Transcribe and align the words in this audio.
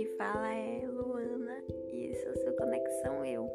que 0.00 0.06
fala 0.16 0.50
é 0.50 0.88
Luana 0.88 1.62
e 1.92 2.06
esse 2.06 2.24
é 2.24 2.30
o 2.30 2.36
seu 2.38 2.56
Conexão 2.56 3.22
Eu. 3.22 3.46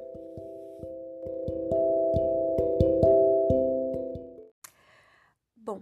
Bom, 5.56 5.82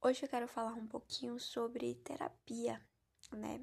hoje 0.00 0.22
eu 0.22 0.28
quero 0.28 0.46
falar 0.46 0.74
um 0.74 0.86
pouquinho 0.86 1.36
sobre 1.40 1.96
terapia, 1.96 2.80
né? 3.32 3.60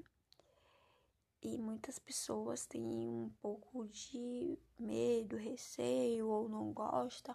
E 1.42 1.58
muitas 1.58 1.98
pessoas 1.98 2.66
têm 2.66 2.84
um 2.84 3.32
pouco 3.42 3.88
de 3.88 4.60
medo, 4.78 5.38
receio, 5.38 6.28
ou 6.28 6.50
não 6.50 6.74
gosta, 6.74 7.34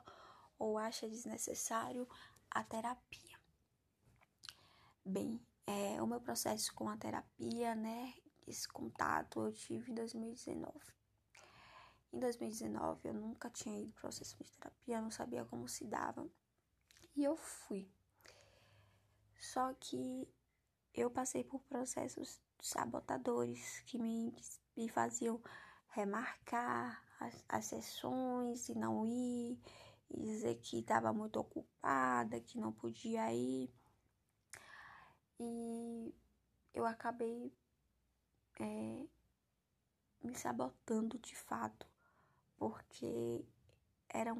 ou 0.59 0.77
acha 0.77 1.09
desnecessário 1.09 2.07
a 2.51 2.63
terapia. 2.63 3.39
Bem, 5.03 5.41
é, 5.67 6.03
o 6.03 6.07
meu 6.07 6.21
processo 6.21 6.75
com 6.75 6.87
a 6.91 6.99
terapia, 6.99 7.75
né? 7.75 8.13
Esse 8.47 8.69
contato 8.69 9.41
eu 9.41 9.53
tive 9.53 9.91
em 9.91 9.95
2019. 9.95 10.73
Em 12.13 12.19
2019 12.19 13.09
eu 13.09 13.15
nunca 13.15 13.51
tinha 13.51 13.81
ido 13.81 13.93
para 13.93 14.03
processo 14.03 14.37
de 14.43 14.51
terapia, 14.53 15.01
não 15.01 15.11
sabia 15.11 15.45
como 15.45 15.69
se 15.69 15.87
dava. 15.87 16.29
E 17.17 17.25
eu 17.25 17.37
fui. 17.37 17.91
Só 19.39 19.73
que 19.75 20.29
eu 20.95 21.11
passei 21.11 21.43
por 21.43 21.63
processos 21.65 22.41
sabotadores 22.61 23.81
que 23.81 23.99
me, 23.99 24.35
me 24.77 24.89
faziam 24.89 25.43
remarcar 25.89 27.03
as, 27.21 27.45
as 27.49 27.65
sessões 27.67 28.69
e 28.69 28.75
não 28.75 29.07
ir, 29.07 29.59
e 30.11 30.21
dizer 30.21 30.57
que 30.57 30.79
estava 30.79 31.13
muito 31.13 31.39
ocupada, 31.39 32.41
que 32.41 32.59
não 32.59 32.73
podia 32.73 33.33
ir. 33.33 33.73
E 35.39 36.15
eu 36.73 36.87
acabei 36.87 37.53
é, 38.61 39.07
me 40.23 40.35
sabotando 40.35 41.19
de 41.19 41.35
fato, 41.35 41.87
porque 42.57 43.45
era 44.09 44.37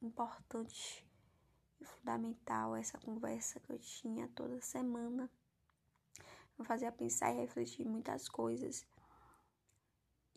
importante 0.00 1.06
e 1.80 1.84
fundamental 1.84 2.76
essa 2.76 2.98
conversa 2.98 3.60
que 3.60 3.72
eu 3.72 3.78
tinha 3.78 4.28
toda 4.28 4.60
semana. 4.60 5.30
Me 6.58 6.64
fazia 6.64 6.92
pensar 6.92 7.32
e 7.32 7.38
refletir 7.38 7.86
muitas 7.86 8.28
coisas. 8.28 8.86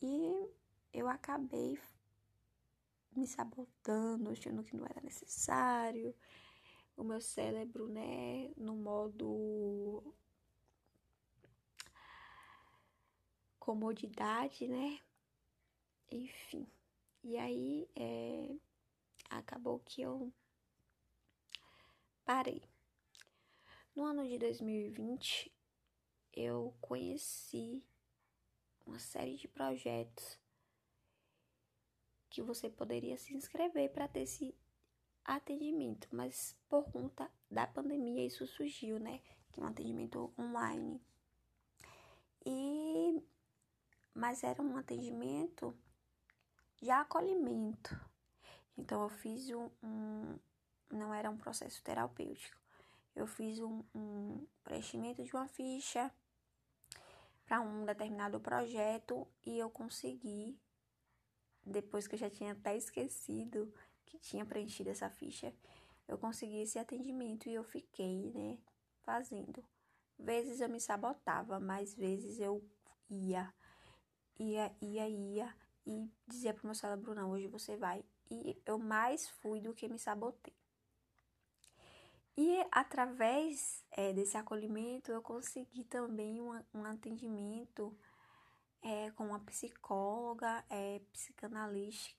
E 0.01 0.49
eu 0.93 1.07
acabei 1.07 1.79
me 3.15 3.27
sabotando, 3.27 4.29
achando 4.29 4.63
que 4.63 4.75
não 4.75 4.85
era 4.85 5.01
necessário, 5.01 6.15
o 6.97 7.03
meu 7.03 7.21
cérebro, 7.21 7.87
né, 7.87 8.51
no 8.57 8.75
modo 8.75 10.13
comodidade, 13.65 14.67
né? 14.67 14.99
Enfim. 16.11 16.67
E 17.23 17.35
aí 17.35 17.89
é, 17.95 18.55
acabou 19.27 19.79
que 19.79 20.03
eu 20.03 20.31
parei. 22.23 22.61
No 23.95 24.05
ano 24.05 24.27
de 24.27 24.37
2020, 24.37 25.51
eu 26.31 26.75
conheci 26.79 27.83
uma 28.85 28.99
série 28.99 29.35
de 29.35 29.47
projetos 29.47 30.39
que 32.29 32.43
você 32.43 32.69
poderia 32.69 33.17
se 33.17 33.33
inscrever 33.33 33.91
para 33.91 34.07
ter 34.07 34.21
esse 34.21 34.55
atendimento, 35.23 36.07
mas 36.11 36.55
por 36.69 36.83
conta 36.91 37.31
da 37.49 37.65
pandemia 37.65 38.23
isso 38.23 38.45
surgiu, 38.45 38.99
né? 38.99 39.23
Que 39.51 39.59
é 39.59 39.63
um 39.63 39.67
atendimento 39.67 40.31
online. 40.37 41.01
E 42.45 43.23
mas 44.15 44.43
era 44.43 44.61
um 44.61 44.77
atendimento 44.77 45.77
de 46.81 46.89
acolhimento. 46.89 47.99
Então 48.77 49.03
eu 49.03 49.09
fiz 49.09 49.49
um, 49.49 49.69
um 49.83 50.39
não 50.91 51.13
era 51.13 51.29
um 51.29 51.37
processo 51.37 51.83
terapêutico. 51.83 52.57
Eu 53.15 53.27
fiz 53.27 53.59
um, 53.59 53.83
um 53.93 54.47
preenchimento 54.63 55.23
de 55.23 55.35
uma 55.35 55.47
ficha 55.47 56.11
para 57.45 57.61
um 57.61 57.85
determinado 57.85 58.39
projeto 58.39 59.27
e 59.45 59.57
eu 59.57 59.69
consegui, 59.69 60.57
depois 61.65 62.07
que 62.07 62.15
eu 62.15 62.19
já 62.19 62.29
tinha 62.29 62.53
até 62.53 62.75
esquecido 62.75 63.73
que 64.05 64.17
tinha 64.17 64.45
preenchido 64.45 64.89
essa 64.89 65.09
ficha, 65.09 65.53
eu 66.07 66.17
consegui 66.17 66.61
esse 66.61 66.77
atendimento 66.77 67.49
e 67.49 67.53
eu 67.53 67.63
fiquei, 67.63 68.31
né, 68.33 68.57
fazendo. 69.03 69.63
Vezes 70.17 70.61
eu 70.61 70.69
me 70.69 70.79
sabotava, 70.79 71.59
mas 71.59 71.95
vezes 71.95 72.39
eu 72.39 72.63
ia, 73.09 73.53
ia, 74.39 74.75
ia, 74.81 75.07
ia 75.07 75.55
e 75.85 76.09
dizia 76.27 76.53
pro 76.53 76.65
meu 76.65 76.75
cérebro, 76.75 77.13
não, 77.13 77.31
hoje 77.31 77.47
você 77.47 77.77
vai. 77.77 78.03
E 78.29 78.61
eu 78.65 78.77
mais 78.77 79.29
fui 79.29 79.61
do 79.61 79.73
que 79.73 79.87
me 79.87 79.99
sabotei. 79.99 80.53
E 82.37 82.65
através 82.71 83.85
é, 83.91 84.11
desse 84.11 84.35
acolhimento 84.35 85.11
eu 85.11 85.21
consegui 85.21 85.85
também 85.85 86.41
um, 86.41 86.61
um 86.73 86.83
atendimento 86.83 87.97
é, 88.81 89.09
com 89.11 89.27
uma 89.27 89.39
psicóloga 89.39 90.65
é, 90.69 90.99
psicanalista 91.13 92.13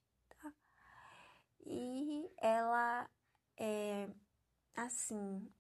e 1.67 2.31
ela 2.39 3.11
é 3.59 4.09
assim, 4.75 5.53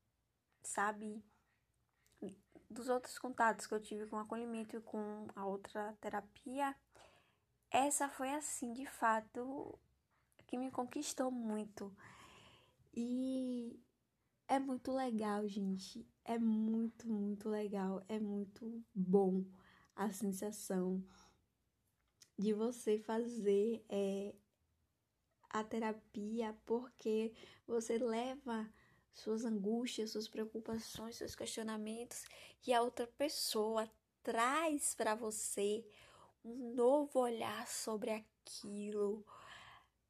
sabe, 0.62 1.22
dos 2.70 2.88
outros 2.88 3.18
contatos 3.18 3.66
que 3.66 3.74
eu 3.74 3.80
tive 3.80 4.06
com 4.06 4.18
acolhimento 4.18 4.76
e 4.76 4.80
com 4.80 5.26
a 5.34 5.46
outra 5.46 5.92
terapia, 6.00 6.74
essa 7.70 8.08
foi 8.08 8.30
assim, 8.30 8.72
de 8.72 8.86
fato, 8.86 9.78
que 10.46 10.56
me 10.56 10.70
conquistou 10.70 11.30
muito. 11.30 11.94
E 12.94 13.78
é 14.48 14.58
muito 14.58 14.92
legal, 14.92 15.46
gente. 15.46 16.06
É 16.24 16.38
muito, 16.38 17.08
muito 17.08 17.48
legal. 17.48 18.04
É 18.08 18.18
muito 18.18 18.82
bom 18.94 19.44
a 19.94 20.10
sensação 20.10 21.04
de 22.38 22.52
você 22.52 22.98
fazer 22.98 23.84
é, 23.88 24.34
a 25.50 25.64
terapia 25.64 26.56
porque 26.66 27.32
você 27.66 27.98
leva 27.98 28.68
suas 29.16 29.44
angústias, 29.44 30.10
suas 30.10 30.28
preocupações, 30.28 31.16
seus 31.16 31.34
questionamentos 31.34 32.24
e 32.66 32.72
a 32.72 32.82
outra 32.82 33.06
pessoa 33.06 33.90
traz 34.22 34.94
para 34.94 35.14
você 35.14 35.84
um 36.44 36.74
novo 36.74 37.20
olhar 37.20 37.66
sobre 37.66 38.10
aquilo, 38.10 39.26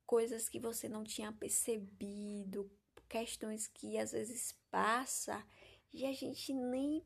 coisas 0.05 0.49
que 0.49 0.59
você 0.59 0.89
não 0.89 1.05
tinha 1.05 1.33
percebido, 1.33 2.71
questões 3.09 3.69
que 3.69 3.97
às 3.97 4.11
vezes 4.11 4.53
passa 4.71 5.43
e 5.93 6.05
a 6.05 6.12
gente 6.12 6.53
nem 6.53 7.03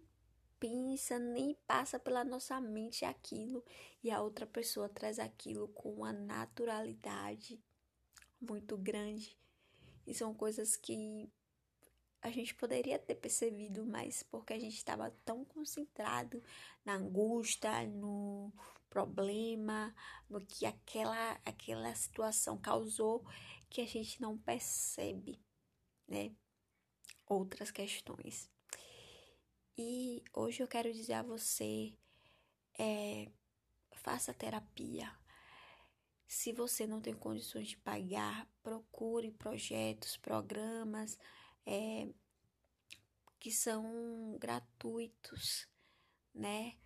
pensa, 0.59 1.19
nem 1.19 1.55
passa 1.67 1.99
pela 1.99 2.25
nossa 2.25 2.59
mente 2.61 3.05
aquilo 3.05 3.63
e 4.03 4.11
a 4.11 4.23
outra 4.23 4.47
pessoa 4.47 4.89
traz 4.89 5.19
aquilo 5.19 5.69
com 5.69 5.93
uma 5.93 6.13
naturalidade 6.13 7.63
muito 8.41 8.77
grande. 8.77 9.37
E 10.07 10.15
são 10.15 10.35
coisas 10.35 10.77
que 10.77 11.31
a 12.23 12.31
gente 12.31 12.55
poderia 12.55 12.99
ter 12.99 13.15
percebido, 13.15 13.85
mas 13.87 14.23
porque 14.23 14.53
a 14.53 14.59
gente 14.59 14.77
estava 14.77 15.11
tão 15.25 15.45
concentrado 15.45 16.43
na 16.85 16.95
angústia, 16.95 17.87
no 17.89 18.53
problema, 18.89 19.95
no 20.29 20.45
que 20.45 20.67
aquela 20.67 21.33
aquela 21.45 21.95
situação 21.95 22.59
causou, 22.59 23.25
que 23.69 23.81
a 23.81 23.87
gente 23.87 24.21
não 24.21 24.37
percebe, 24.37 25.41
né? 26.07 26.33
Outras 27.27 27.71
questões. 27.71 28.51
E 29.79 30.23
hoje 30.35 30.63
eu 30.63 30.69
quero 30.69 30.93
dizer 30.93 31.15
a 31.15 31.23
você, 31.23 31.95
é, 32.79 33.31
faça 33.93 34.35
terapia, 34.35 35.11
se 36.31 36.53
você 36.53 36.87
não 36.87 37.01
tem 37.01 37.13
condições 37.13 37.69
de 37.69 37.77
pagar, 37.79 38.47
procure 38.63 39.33
projetos, 39.33 40.17
programas 40.17 41.19
é, 41.67 42.09
que 43.39 43.51
são 43.51 44.37
gratuitos, 44.39 45.69
né? 46.35 46.77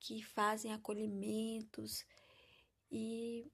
Que 0.00 0.22
fazem 0.22 0.72
acolhimentos 0.72 2.04
e 2.90 3.50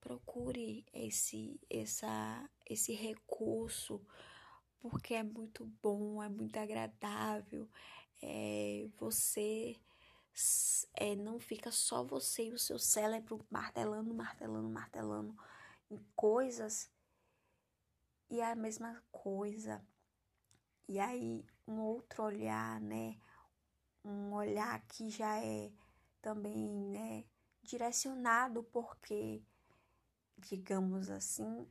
procure 0.00 0.86
esse, 0.92 1.60
essa, 1.68 2.48
esse 2.66 2.94
recurso 2.94 4.00
porque 4.80 5.14
é 5.14 5.22
muito 5.22 5.66
bom, 5.82 6.22
é 6.22 6.28
muito 6.28 6.56
agradável. 6.56 7.68
É, 8.22 8.88
você 8.98 9.76
é, 10.94 11.16
não 11.16 11.38
fica 11.38 11.70
só 11.70 12.04
você 12.04 12.44
e 12.44 12.52
o 12.52 12.58
seu 12.58 12.78
cérebro 12.78 13.44
martelando, 13.50 14.14
martelando, 14.14 14.68
martelando 14.68 15.36
em 15.90 15.98
coisas 16.14 16.90
e 18.30 18.40
é 18.40 18.52
a 18.52 18.56
mesma 18.56 19.02
coisa. 19.10 19.84
E 20.88 20.98
aí 20.98 21.44
um 21.66 21.80
outro 21.80 22.24
olhar, 22.24 22.80
né? 22.80 23.16
Um 24.04 24.32
olhar 24.32 24.80
que 24.86 25.10
já 25.10 25.38
é 25.44 25.70
também, 26.22 26.68
né, 26.88 27.24
direcionado 27.62 28.62
porque, 28.64 29.42
digamos 30.38 31.10
assim, 31.10 31.68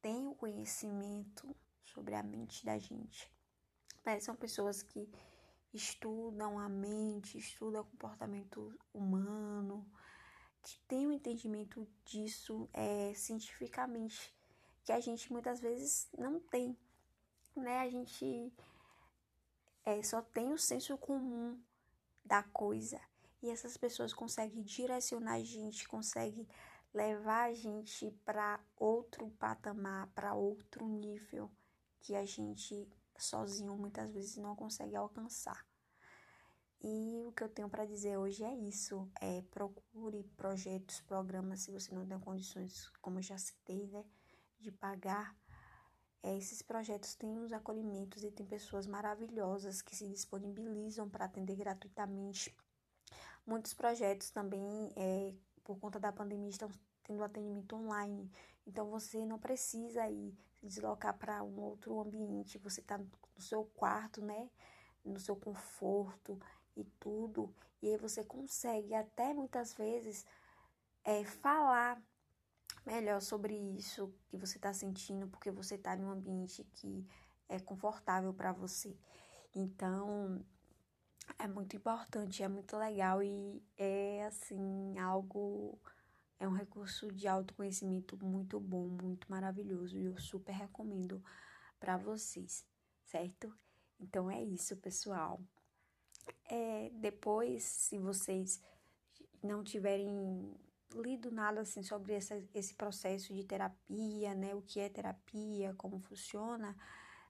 tem 0.00 0.26
o 0.26 0.34
conhecimento 0.34 1.54
sobre 1.84 2.14
a 2.14 2.22
mente 2.22 2.64
da 2.64 2.78
gente. 2.78 3.30
Mas 4.04 4.24
são 4.24 4.34
pessoas 4.34 4.82
que 4.82 5.08
estudam 5.72 6.58
a 6.58 6.68
mente, 6.68 7.38
estudam 7.38 7.82
o 7.82 7.86
comportamento 7.86 8.76
humano, 8.92 9.86
que 10.62 10.78
têm 10.88 11.06
o 11.06 11.10
um 11.10 11.12
entendimento 11.12 11.86
disso 12.04 12.68
é, 12.72 13.12
cientificamente, 13.14 14.34
que 14.82 14.92
a 14.92 15.00
gente 15.00 15.32
muitas 15.32 15.60
vezes 15.60 16.08
não 16.16 16.40
tem, 16.40 16.76
né? 17.60 17.78
A 17.80 17.88
gente 17.88 18.52
é, 19.84 20.02
só 20.02 20.22
tem 20.22 20.52
o 20.52 20.58
senso 20.58 20.96
comum 20.98 21.60
da 22.24 22.42
coisa. 22.42 23.00
E 23.42 23.50
essas 23.50 23.76
pessoas 23.76 24.12
conseguem 24.12 24.62
direcionar 24.62 25.34
a 25.34 25.44
gente, 25.44 25.88
conseguem 25.88 26.46
levar 26.92 27.50
a 27.50 27.54
gente 27.54 28.10
para 28.24 28.60
outro 28.76 29.30
patamar, 29.38 30.08
para 30.08 30.34
outro 30.34 30.86
nível 30.86 31.50
que 32.00 32.14
a 32.14 32.24
gente 32.24 32.88
sozinho 33.16 33.76
muitas 33.76 34.12
vezes 34.12 34.36
não 34.36 34.56
consegue 34.56 34.96
alcançar. 34.96 35.64
E 36.82 37.24
o 37.26 37.32
que 37.32 37.44
eu 37.44 37.48
tenho 37.48 37.68
para 37.68 37.84
dizer 37.84 38.16
hoje 38.16 38.42
é 38.42 38.54
isso. 38.54 39.10
É, 39.20 39.42
procure 39.50 40.24
projetos, 40.36 41.00
programas, 41.02 41.60
se 41.60 41.70
você 41.70 41.94
não 41.94 42.06
tem 42.06 42.18
condições, 42.18 42.88
como 43.02 43.18
eu 43.18 43.22
já 43.22 43.36
citei, 43.36 43.86
né, 43.88 44.04
de 44.58 44.72
pagar. 44.72 45.36
É, 46.22 46.36
esses 46.36 46.60
projetos 46.60 47.14
têm 47.14 47.38
os 47.38 47.52
acolhimentos 47.52 48.22
e 48.22 48.30
tem 48.30 48.44
pessoas 48.44 48.86
maravilhosas 48.86 49.80
que 49.80 49.96
se 49.96 50.06
disponibilizam 50.08 51.08
para 51.08 51.24
atender 51.24 51.56
gratuitamente. 51.56 52.54
Muitos 53.46 53.72
projetos 53.72 54.30
também, 54.30 54.92
é, 54.96 55.34
por 55.64 55.78
conta 55.78 55.98
da 55.98 56.12
pandemia, 56.12 56.50
estão 56.50 56.70
tendo 57.02 57.24
atendimento 57.24 57.74
online. 57.74 58.30
Então 58.66 58.90
você 58.90 59.24
não 59.24 59.38
precisa 59.38 60.08
ir 60.10 60.36
se 60.60 60.66
deslocar 60.66 61.16
para 61.16 61.42
um 61.42 61.58
outro 61.58 61.98
ambiente. 61.98 62.58
Você 62.58 62.80
está 62.80 62.98
no 62.98 63.08
seu 63.38 63.64
quarto, 63.64 64.22
né? 64.22 64.50
No 65.04 65.18
seu 65.18 65.34
conforto 65.34 66.38
e 66.76 66.84
tudo. 66.84 67.52
E 67.82 67.88
aí 67.88 67.96
você 67.96 68.22
consegue 68.22 68.94
até 68.94 69.32
muitas 69.32 69.72
vezes 69.72 70.26
é, 71.02 71.24
falar 71.24 72.00
melhor 72.84 73.20
sobre 73.20 73.54
isso 73.54 74.12
que 74.28 74.36
você 74.36 74.56
está 74.56 74.72
sentindo, 74.72 75.28
porque 75.28 75.50
você 75.50 75.74
está 75.74 75.96
em 75.96 76.04
um 76.04 76.10
ambiente 76.10 76.64
que 76.74 77.06
é 77.48 77.58
confortável 77.58 78.32
para 78.32 78.52
você. 78.52 78.96
Então, 79.54 80.44
é 81.38 81.46
muito 81.46 81.76
importante, 81.76 82.42
é 82.42 82.48
muito 82.48 82.76
legal 82.76 83.22
e 83.22 83.62
é 83.76 84.24
assim 84.26 84.98
algo 84.98 85.78
é 86.38 86.48
um 86.48 86.52
recurso 86.52 87.12
de 87.12 87.28
autoconhecimento 87.28 88.16
muito 88.24 88.58
bom, 88.58 88.88
muito 88.88 89.30
maravilhoso 89.30 89.98
e 89.98 90.06
eu 90.06 90.16
super 90.18 90.52
recomendo 90.52 91.22
para 91.78 91.98
vocês, 91.98 92.64
certo? 93.04 93.54
Então 94.00 94.30
é 94.30 94.42
isso, 94.42 94.74
pessoal. 94.78 95.38
É, 96.48 96.90
depois, 96.94 97.62
se 97.62 97.98
vocês 97.98 98.60
não 99.42 99.62
tiverem 99.62 100.54
lido 100.94 101.30
nada 101.30 101.60
assim 101.60 101.82
sobre 101.82 102.14
essa, 102.14 102.42
esse 102.54 102.74
processo 102.74 103.32
de 103.34 103.44
terapia, 103.44 104.34
né? 104.34 104.54
O 104.54 104.62
que 104.62 104.80
é 104.80 104.88
terapia, 104.88 105.74
como 105.74 106.00
funciona, 106.00 106.76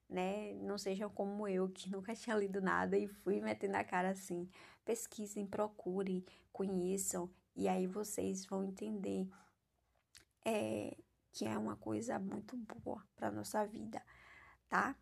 né? 0.09 0.53
Não 0.55 0.77
sejam 0.77 1.09
como 1.09 1.47
eu, 1.47 1.69
que 1.69 1.89
nunca 1.91 2.15
tinha 2.15 2.35
lido 2.35 2.61
nada 2.61 2.97
e 2.97 3.07
fui 3.07 3.39
metendo 3.41 3.77
a 3.77 3.83
cara 3.83 4.09
assim. 4.09 4.49
Pesquisem, 4.83 5.45
procurem, 5.45 6.25
conheçam, 6.51 7.29
e 7.55 7.67
aí 7.67 7.85
vocês 7.85 8.45
vão 8.45 8.63
entender 8.63 9.29
é, 10.45 10.97
que 11.31 11.45
é 11.45 11.57
uma 11.57 11.75
coisa 11.75 12.17
muito 12.17 12.57
boa 12.57 13.05
para 13.15 13.31
nossa 13.31 13.65
vida, 13.65 14.01
tá? 14.67 14.95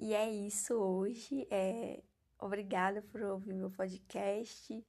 E 0.00 0.14
é 0.14 0.30
isso 0.30 0.74
hoje. 0.74 1.46
É, 1.50 2.02
obrigada 2.38 3.02
por 3.02 3.22
ouvir 3.22 3.54
meu 3.54 3.70
podcast 3.70 4.84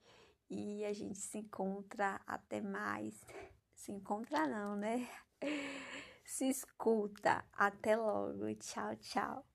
e 0.54 0.86
a 0.86 0.94
gente 0.94 1.18
se 1.18 1.40
encontra 1.40 2.22
até 2.28 2.62
mais. 2.62 3.26
Se 3.74 3.92
encontra 3.92 4.48
não, 4.48 4.76
né? 4.76 5.08
Se 6.26 6.48
escuta. 6.48 7.44
Até 7.54 7.96
logo. 7.96 8.54
Tchau, 8.56 8.96
tchau. 8.98 9.46